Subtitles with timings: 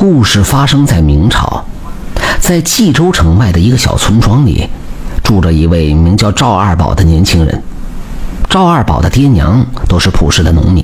[0.00, 1.62] 故事发生在明朝，
[2.40, 4.66] 在冀州城外的一个小村庄里，
[5.22, 7.62] 住着一位名叫赵二宝的年轻人。
[8.48, 10.82] 赵二宝的爹娘都是朴实的农民，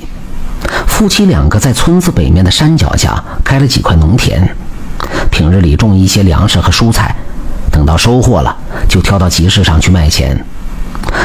[0.87, 4.55] 夫妻两个在村子北面的山脚下开了几块农田，
[5.31, 7.17] 平日里种一些粮食和蔬菜，
[7.73, 8.55] 等到收获了
[8.87, 10.45] 就挑到集市上去卖钱。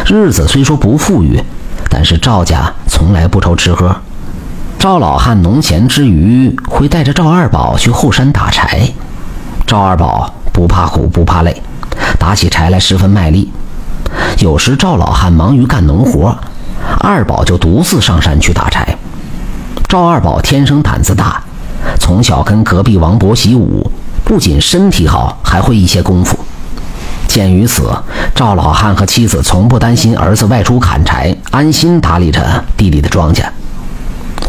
[0.05, 1.43] 日子虽说不富裕，
[1.89, 3.93] 但是赵家从来不愁吃喝。
[4.81, 8.91] 赵老汉农闲之余会带着赵二宝去后山打柴，
[9.67, 11.61] 赵二宝不怕苦不怕累，
[12.17, 13.51] 打起柴来十分卖力。
[14.39, 16.35] 有时赵老汉忙于干农活，
[16.99, 18.97] 二宝就独自上山去打柴。
[19.87, 21.43] 赵二宝天生胆子大，
[21.99, 23.91] 从小跟隔壁王伯习武，
[24.25, 26.35] 不仅身体好，还会一些功夫。
[27.27, 27.93] 鉴于此，
[28.33, 33.45] 赵老汉和妻子从不担心儿子外出砍柴，安心打理着地里的庄稼。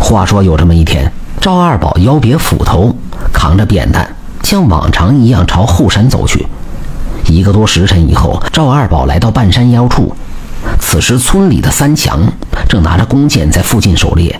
[0.02, 2.94] 话说有这么一天，赵二宝腰别斧头，
[3.32, 4.04] 扛着扁担，
[4.42, 6.44] 像往常一样朝后山走去。
[7.26, 10.14] 一个多时辰以后，赵二宝来到半山腰处，
[10.80, 12.20] 此时村里的三强
[12.68, 14.38] 正拿着弓箭在附近狩猎。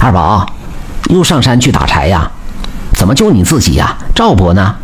[0.00, 0.44] 二宝，
[1.08, 2.28] 又上山去打柴呀？
[2.92, 3.96] 怎么就你自己呀？
[4.12, 4.74] 赵伯呢？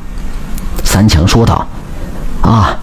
[0.85, 1.67] 三强说道
[2.43, 2.79] ：“啊，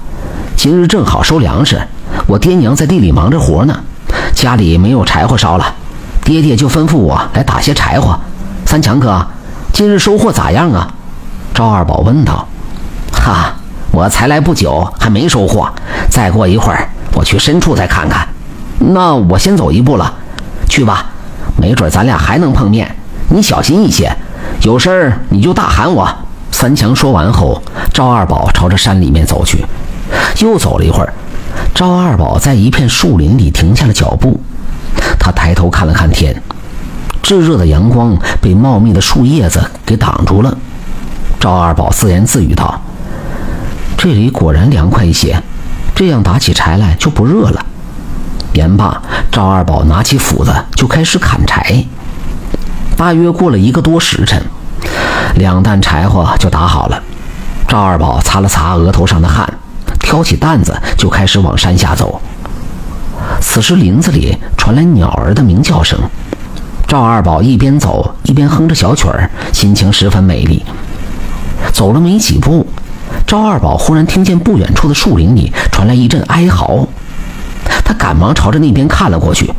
[0.58, 1.82] 今日正好收粮食，
[2.28, 3.80] 我爹娘在地里忙着活呢，
[4.36, 5.74] 家里没有柴火烧了，
[6.24, 8.20] 爹爹就吩咐我来打些柴火。
[8.66, 9.26] 三强哥，
[9.72, 10.94] 今日收获咋样啊？”
[11.54, 12.48] 赵二宝问道。
[13.14, 13.54] “哈。”
[13.94, 15.72] 我才来不久，还没收获。
[16.10, 18.28] 再过一会儿，我去深处再看看。
[18.80, 20.12] 那我先走一步了，
[20.68, 21.06] 去吧。
[21.62, 22.96] 没准咱俩还能碰面。
[23.30, 24.12] 你小心一些，
[24.64, 26.12] 有事儿你就大喊我。
[26.52, 27.62] 三强说完后，
[27.94, 29.64] 赵二宝朝着山里面走去。
[30.40, 31.14] 又走了一会儿，
[31.76, 34.42] 赵二宝在一片树林里停下了脚步。
[35.20, 36.36] 他抬头看了看天，
[37.22, 40.58] 炙热的阳光被茂密的树叶子给挡住了。
[41.40, 42.82] 赵二宝自言自语道。
[43.98, 45.42] 这里果然凉快一些，
[45.96, 47.66] 这样打起柴来就不热了。
[48.54, 49.02] 言罢，
[49.32, 51.86] 赵二宝拿起斧子就开始砍柴。
[52.98, 54.42] 大约过了一个多时辰，
[55.36, 57.02] 两担柴火就打好了。
[57.68, 59.52] 赵二宝擦了擦额头上的汗，
[60.00, 62.22] 挑起担子就开始往山下走。
[63.46, 66.00] 此时林子里传来鸟儿的鸣叫声，
[66.88, 70.64] 赵二宝一边走一边哼着小曲儿，心情十分美丽。
[71.72, 72.66] 走了没几步。
[73.28, 76.88] 赵二宝忽然听见不远处的树林里传来一阵哀嚎，
[77.86, 79.54] 他赶忙朝着那边看了过去，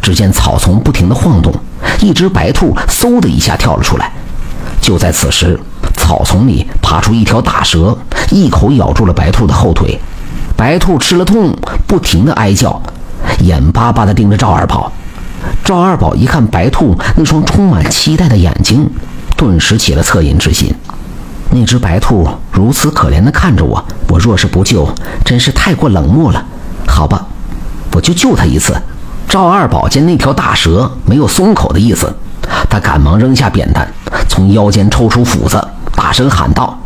[0.00, 1.52] 只见草丛不停地晃动，
[2.00, 4.12] 一只白兔嗖的一下跳了出来。
[4.80, 5.58] 就在此时，
[5.96, 7.96] 草丛里爬出一条大蛇，
[8.30, 9.98] 一口咬住了白兔的后腿。
[10.54, 11.52] 白兔吃了痛，
[11.88, 12.80] 不停地哀叫，
[13.40, 14.92] 眼巴巴地盯着赵二宝。
[15.64, 18.88] 赵二宝一看白兔那双充满期待的眼睛，
[19.36, 20.74] 顿时起了恻隐之心。
[21.50, 24.88] 那只白兔如此可怜地看着我，我若是不救，
[25.24, 26.44] 真是太过冷漠了。
[26.88, 27.24] 好吧，
[27.92, 28.74] 我就救他一次。
[29.28, 32.12] 赵二宝见那条大蛇没有松口的意思，
[32.68, 33.86] 他赶忙扔下扁担，
[34.28, 35.62] 从腰间抽出斧子，
[35.94, 36.78] 大声喊道：“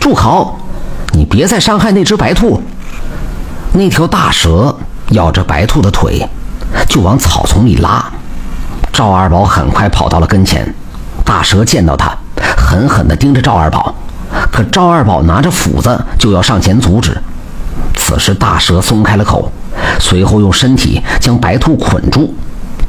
[0.00, 0.56] 住口！
[1.12, 2.60] 你别再伤害那只白兔！”
[3.72, 4.74] 那条大蛇
[5.10, 6.26] 咬着白兔的腿，
[6.88, 8.04] 就往草丛里拉。
[8.92, 10.74] 赵二宝很快跑到了跟前，
[11.24, 12.16] 大蛇见到他。
[12.56, 13.94] 狠狠地盯着赵二宝，
[14.52, 17.16] 可赵二宝拿着斧子就要上前阻止。
[17.94, 19.50] 此时大蛇松开了口，
[19.98, 22.34] 随后用身体将白兔捆住，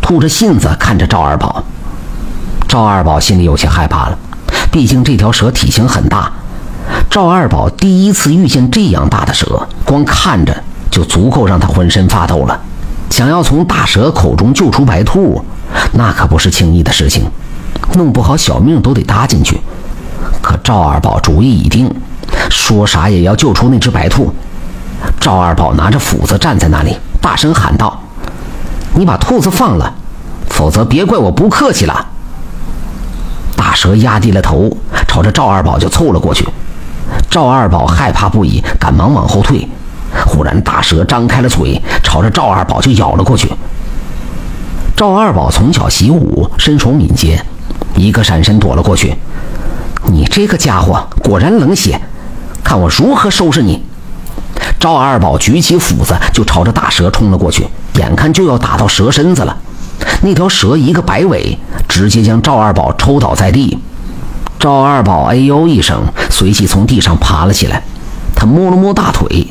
[0.01, 1.63] 吐着信子看着赵二宝。
[2.67, 4.17] 赵二宝心里有些害怕了，
[4.71, 6.31] 毕竟这条蛇体型很大。
[7.09, 12.59] 赵二宝第一次遇见这样大的蛇，光看着就足够让他浑身发抖了。
[13.09, 15.43] 想要从大蛇口中救出白兔，
[15.93, 17.23] 那可不是轻易的事情。
[17.95, 19.59] 弄不好小命都得搭进去。
[20.41, 21.93] 可赵二宝主意已定，
[22.49, 24.33] 说啥也要救出那只白兔。
[25.19, 27.99] 赵二宝拿着斧子站在那里，大声喊道
[28.93, 29.93] ：“你把兔子放了，
[30.49, 32.05] 否则别怪我不客气了。”
[33.55, 34.69] 大蛇压低了头，
[35.07, 36.47] 朝着赵二宝就凑了过去。
[37.29, 39.67] 赵二宝害怕不已，赶忙往后退。
[40.25, 43.49] 忽然，大蛇张开了嘴，朝着赵二宝就咬了过去。
[44.95, 47.43] 赵二宝从小习武，身手敏捷。
[47.95, 49.13] 一个闪身躲了过去，
[50.05, 51.99] 你这个家伙果然冷血，
[52.63, 53.81] 看我如何收拾你！
[54.79, 59.57] 赵二宝举起斧子就朝着大蛇冲了过去，眼看就要打到蛇身子了，
[60.21, 61.57] 那条蛇一个摆尾，
[61.89, 63.77] 直接将赵二宝抽倒在地。
[64.57, 67.83] 赵二宝哎呦一声，随即从地上爬了起来，
[68.33, 69.47] 他摸了摸大腿，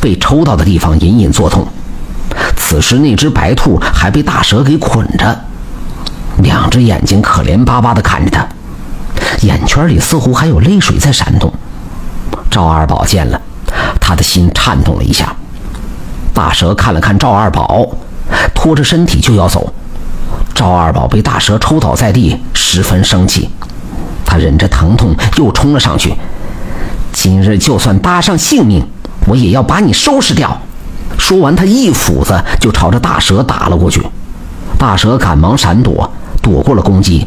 [0.00, 1.66] 被抽到的地方隐隐作痛。
[2.56, 5.40] 此时那只白兔还被大蛇给捆着。
[6.38, 8.46] 两只眼睛可怜巴巴地看着他，
[9.42, 11.52] 眼圈里似乎还有泪水在闪动。
[12.50, 13.40] 赵二宝见了，
[14.00, 15.34] 他的心颤动了一下。
[16.32, 17.86] 大蛇看了看赵二宝，
[18.54, 19.72] 拖着身体就要走。
[20.54, 23.50] 赵二宝被大蛇抽倒在地，十分生气。
[24.24, 26.14] 他忍着疼痛，又冲了上去。
[27.12, 28.86] 今日就算搭上性命，
[29.30, 30.60] 我也要把你收拾掉。
[31.16, 34.04] 说完，他一斧子就朝着大蛇打了过去。
[34.76, 36.10] 大蛇赶忙闪躲，
[36.42, 37.24] 躲过了攻击。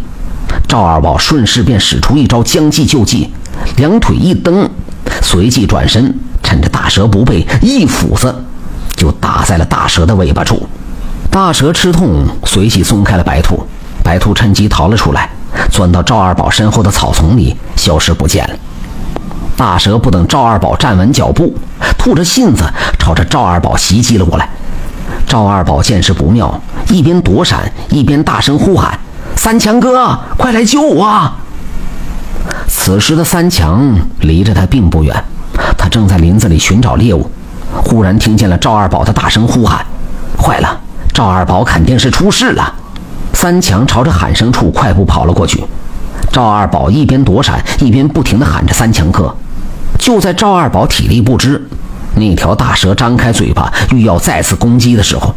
[0.68, 3.30] 赵二宝顺势便使出一招将计就计，
[3.78, 4.70] 两腿一蹬。
[5.22, 8.36] 随即转身，趁着大蛇不备，一斧子
[8.98, 10.68] 就打在了大蛇的尾巴处。
[11.32, 13.66] 大蛇吃痛，随即松开了白兔。
[14.04, 15.30] 白兔趁机逃了出来，
[15.72, 18.56] 钻到赵二宝身后的草丛里，消失不见了。
[19.56, 21.56] 大蛇不等赵二宝站稳脚步，
[22.04, 22.66] 吐着信子
[23.00, 24.50] 朝着赵二宝袭击了过来。
[25.26, 29.00] 赵二宝见势不妙，一边躲闪，一边大声呼喊
[29.38, 31.32] ：“三强哥，快来救我！”
[32.68, 35.16] 此时的三强离着他并不远，
[35.78, 37.32] 他正在林子里寻找猎物，
[37.82, 39.86] 忽然听见了赵二宝的大声呼喊
[40.38, 40.78] ：“坏了，
[41.14, 42.76] 赵二宝肯定是出事了！”
[43.32, 45.64] 三强朝着喊声处快步跑了过去。
[46.34, 49.34] 赵二宝一边躲闪，一边不停地喊着“三强哥”。
[49.98, 51.66] 就在赵二宝体力不支，
[52.16, 55.34] 那条大蛇张开嘴巴欲要再次攻击的时候，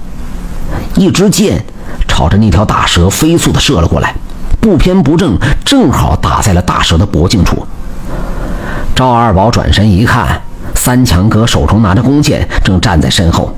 [0.95, 1.65] 一支箭
[2.07, 4.15] 朝着那条大蛇飞速的射了过来。
[4.61, 7.65] 不偏不正，正好打在了大蛇的脖颈处。
[8.97, 10.41] 赵二宝转身一看，
[10.75, 13.55] 三强哥手中拿着弓箭，正站在身后，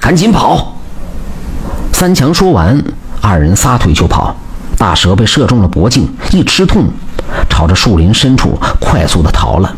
[0.00, 0.76] 赶紧跑！
[1.92, 2.80] 三强说完，
[3.20, 4.36] 二人撒腿就跑。
[4.78, 6.86] 大蛇被射中了脖颈，一吃痛，
[7.48, 9.74] 朝着树林深处快速的逃了。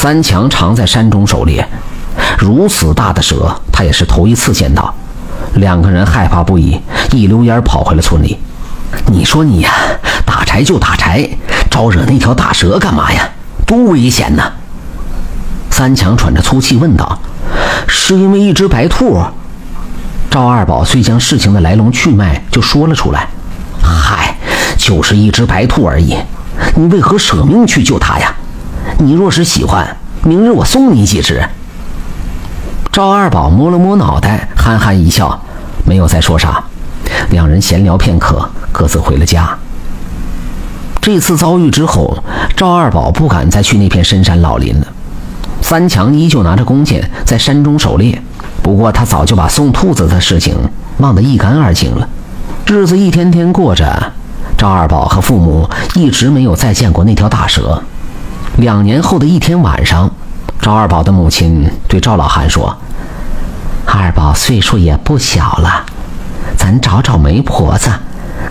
[0.00, 1.66] 三强常在山中狩猎，
[2.38, 4.94] 如此大的蛇，他也是头一次见到。
[5.54, 6.80] 两个人害怕不已，
[7.10, 8.38] 一溜烟跑回了村里。
[9.06, 9.72] 你说你呀，
[10.24, 11.28] 打柴就打柴，
[11.68, 13.28] 招惹那条大蛇干嘛呀？
[13.66, 14.52] 多危险呐！
[15.68, 17.18] 三强喘着粗气问道
[17.88, 19.20] ：“是因为一只白兔？”
[20.30, 23.26] 赵二宝遂将事情的来龙去脉就说了出来。
[23.82, 24.36] 嗨，
[24.76, 26.16] 就是一只白兔而已，
[26.76, 28.32] 你为何舍命去救它呀？
[29.00, 31.40] 你若是喜欢，明日我送你几只。
[32.90, 35.40] 赵二宝摸了摸脑袋，憨憨一笑，
[35.84, 36.64] 没有再说啥。
[37.30, 39.56] 两人闲聊片刻，各自回了家。
[41.00, 42.18] 这次遭遇之后，
[42.56, 44.86] 赵二宝不敢再去那片深山老林了。
[45.62, 48.20] 三强依旧拿着弓箭在山中狩猎，
[48.62, 50.56] 不过他早就把送兔子的事情
[50.98, 52.08] 忘得一干二净了。
[52.66, 54.12] 日子一天天过着，
[54.56, 57.80] 赵二宝和父母一直没有再见过那条大蛇。
[58.58, 60.10] 两年后的一天晚上，
[60.60, 62.76] 赵二宝的母亲对赵老汉说
[63.86, 65.86] ：“二宝岁数也不小了。”
[66.58, 67.88] 咱找找媒婆子，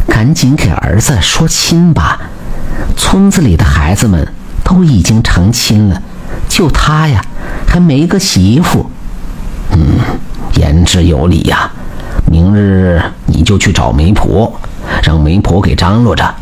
[0.08, 2.22] 赶紧给儿子说亲吧。
[2.96, 4.26] 村子里的孩子们
[4.64, 6.02] 都已经成亲了，
[6.48, 7.22] 就他呀，
[7.68, 8.90] 还没个媳妇。
[9.72, 10.00] 嗯，
[10.54, 11.70] 言之有理呀。
[12.32, 14.58] 明日你就去找媒婆，
[15.04, 16.34] 让媒婆给张罗着。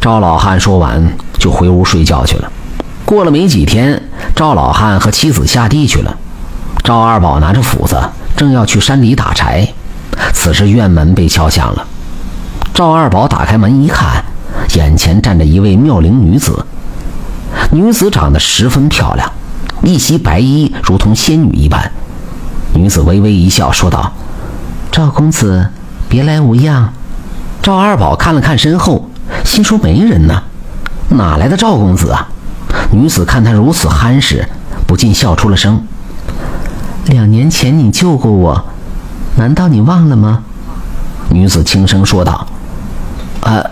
[0.00, 2.50] 赵老汉说完，就回屋睡觉去了。
[3.04, 4.02] 过了没几天，
[4.34, 6.16] 赵老汉和妻子下地去了。
[6.84, 7.96] 赵二宝拿着斧子，
[8.36, 9.66] 正要去山里打柴。
[10.32, 11.86] 此时院门被敲响了，
[12.74, 14.24] 赵二宝打开门一看，
[14.74, 16.64] 眼前站着一位妙龄女子。
[17.70, 19.30] 女子长得十分漂亮，
[19.82, 21.90] 一袭白衣如同仙女一般。
[22.74, 24.12] 女子微微一笑，说道
[24.92, 25.68] ：“赵公子，
[26.08, 26.92] 别来无恙。”
[27.62, 29.10] 赵二宝看了看身后，
[29.44, 30.42] 心说没人呢，
[31.10, 32.28] 哪来的赵公子啊？
[32.90, 34.46] 女子看他如此憨实，
[34.86, 35.82] 不禁笑出了声
[37.06, 38.64] ：“两年前你救过我。”
[39.36, 40.42] 难道你忘了吗？
[41.30, 42.46] 女子轻声说道
[43.42, 43.64] ：“啊，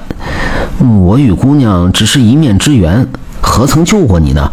[0.78, 3.06] 我与姑娘只是一面之缘，
[3.40, 4.50] 何曾救过你呢？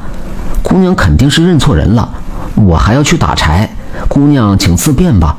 [0.61, 2.09] 姑娘肯定是认错人了。
[2.55, 3.69] 我还要去打柴，
[4.07, 5.37] 姑娘请自便吧。”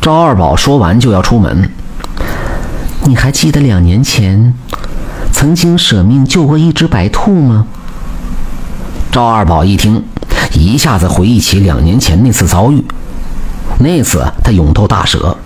[0.00, 1.70] 赵二宝说完就要出门。
[3.04, 4.54] 你还记得两年前
[5.38, 7.64] 曾经舍命救过一只白兔吗？
[9.12, 10.02] 赵二宝一听，
[10.52, 12.84] 一下子回忆起两年前那次遭遇。
[13.78, 15.36] 那次他勇斗大蛇，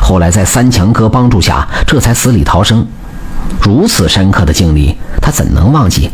[0.00, 2.86] 后来在三强哥帮助下，这才死里逃生。
[3.60, 6.10] 如此深刻的经历，他怎能忘记？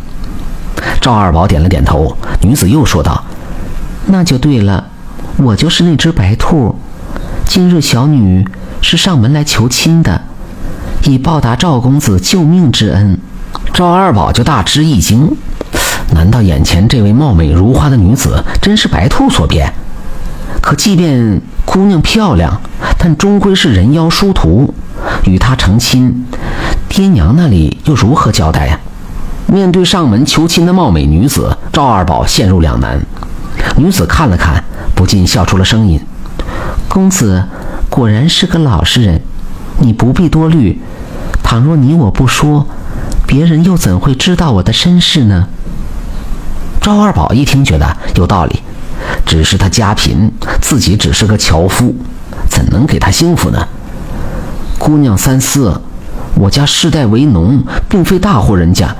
[1.03, 2.17] 赵二宝点了点头。
[2.41, 3.23] 女子又说道
[4.09, 4.83] ：“那就对了，
[5.37, 6.75] 我就是那只白兔。
[7.45, 8.49] 今日小女
[8.81, 10.23] 是上门来求亲的，
[11.05, 13.19] 以报答赵公子救命之恩。”
[13.73, 15.31] 赵二宝就大吃一惊：
[16.13, 19.73] 难道眼前这位貌美如花的女子真是白兔所变？
[20.61, 21.41] 可即便……
[21.65, 22.61] 姑娘漂亮，
[22.97, 24.73] 但终归是人妖殊途，
[25.25, 26.25] 与她成亲，
[26.89, 28.79] 爹娘那里又如何交代呀？
[29.47, 33.05] 面对上门求亲的貌美女子，赵二宝陷入两难。
[33.77, 34.63] 女子看了看，
[34.95, 36.01] 不禁笑出了声音
[36.89, 37.45] ：“公子
[37.91, 39.21] 果然是个老实人，
[39.81, 40.81] 你不必多虑。
[41.43, 42.67] 倘若你我不说，
[43.27, 45.49] 别人又怎会知道我的身世呢？”
[46.81, 48.61] 赵二宝一听，觉得有道理。
[49.25, 50.31] 只是他家贫，
[50.61, 51.95] 自己只是个樵夫，
[52.49, 53.67] 怎能给他幸福呢？
[54.79, 55.81] 姑娘三思，
[56.35, 58.95] 我家世代为农，并非大户人家。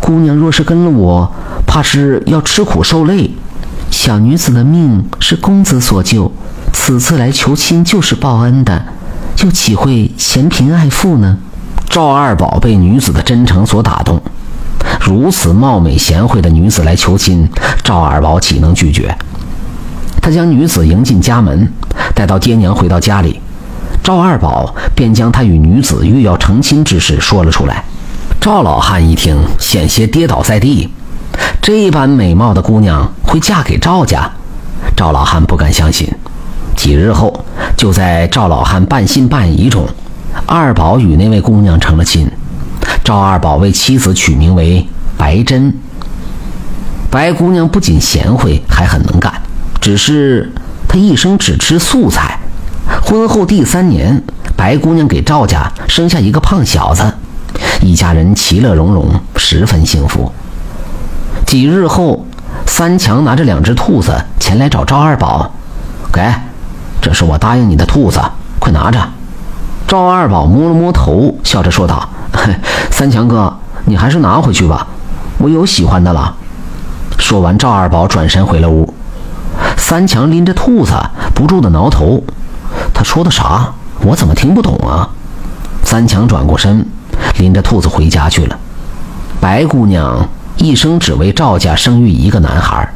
[0.00, 1.32] 姑娘若是跟了我，
[1.66, 3.30] 怕是要吃苦受累。
[3.90, 6.32] 小女子的命是公子所救，
[6.72, 8.84] 此次来求亲就是报恩的，
[9.38, 11.38] 又岂会嫌贫爱富呢？
[11.88, 14.20] 赵二宝被女子的真诚所打动，
[15.00, 17.48] 如此貌美贤惠的女子来求亲，
[17.82, 19.16] 赵二宝岂能拒绝？
[20.22, 21.72] 他将女子迎进家门，
[22.14, 23.40] 待到爹娘回到家里，
[24.04, 27.82] 赵二宝便将他与女子欲要成亲之事说了出来。
[28.40, 30.88] 赵老汉一听，险些跌倒在地。
[31.62, 34.30] 这般美貌的姑娘会嫁给赵家？
[34.96, 36.08] 赵老汉不敢相信。
[36.76, 37.44] 几日后，
[37.76, 39.86] 就在赵老汉半信半疑中，
[40.46, 42.30] 二宝与那位姑娘成了亲。
[43.04, 44.86] 赵二宝为妻子取名为
[45.16, 45.74] 白珍。
[47.10, 49.32] 白姑娘不仅贤惠，还很能干。
[49.80, 50.52] 只是
[50.88, 52.38] 她一生只吃素菜。
[53.02, 54.22] 婚后第三年，
[54.56, 57.02] 白姑娘给赵家生下一个胖小子，
[57.82, 60.32] 一家人其乐融融，十分幸福。
[61.46, 62.24] 几日后，
[62.66, 65.52] 三强拿着两只兔子前来找赵二宝，
[66.12, 66.22] 给，
[67.00, 68.20] 这是我答应你的兔子，
[68.58, 68.98] 快拿着。
[69.86, 72.08] 赵二宝摸了摸头，笑着说道
[72.90, 73.52] ：“三强哥，
[73.86, 74.86] 你还是拿回去吧，
[75.38, 76.34] 我有喜欢的了。”
[77.18, 78.94] 说完，赵二宝转身回了屋。
[79.76, 80.92] 三强拎着兔子，
[81.34, 82.22] 不住的挠头。
[82.94, 83.72] 他说的啥？
[84.02, 85.08] 我怎么听不懂啊？
[85.82, 86.86] 三强转过身，
[87.38, 88.56] 拎着兔子回家去了。
[89.40, 92.88] 白姑娘一生只为赵家生育一个男孩，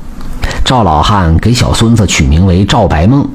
[0.64, 3.28] 赵老汉给小孙子取名为赵白梦。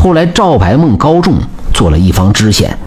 [0.00, 1.40] 后来赵白梦高中，
[1.74, 2.78] 做了一方知县。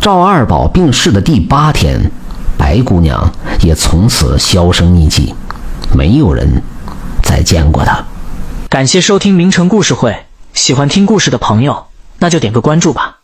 [0.00, 2.10] 赵二宝病逝的第八天，
[2.58, 3.30] 白姑娘
[3.62, 5.32] 也从此销声匿迹，
[5.94, 6.60] 没有人
[7.22, 8.04] 再见过她。
[8.68, 11.86] 感谢收听名城故事会，喜欢听故事的朋友，
[12.18, 13.15] 那就点个关注吧。